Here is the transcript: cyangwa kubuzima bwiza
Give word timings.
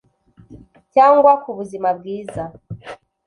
cyangwa 0.93 1.31
kubuzima 1.43 1.89
bwiza 1.97 2.43